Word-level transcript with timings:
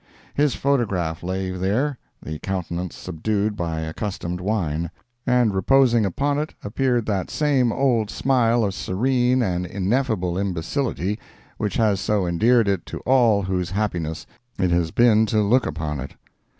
His 0.33 0.55
photograph 0.55 1.21
lay 1.21 1.51
there, 1.51 1.99
the 2.23 2.39
countenance 2.39 2.95
subdued 2.95 3.55
by 3.55 3.81
accustomed 3.81 4.41
wine, 4.41 4.89
and 5.27 5.53
reposing 5.53 6.07
upon 6.07 6.39
it 6.39 6.55
appeared 6.63 7.05
that 7.05 7.29
same 7.29 7.71
old 7.71 8.09
smile 8.09 8.63
of 8.63 8.73
serene 8.73 9.43
and 9.43 9.63
ineffable 9.63 10.39
imbecility 10.39 11.19
which 11.59 11.75
has 11.77 11.99
so 11.99 12.25
endeared 12.25 12.67
it 12.67 12.83
to 12.87 12.99
all 13.01 13.43
whose 13.43 13.69
happiness 13.69 14.25
it 14.57 14.71
has 14.71 14.89
been 14.89 15.27
to 15.27 15.41
look 15.43 15.67
upon 15.67 15.99
it. 15.99 16.15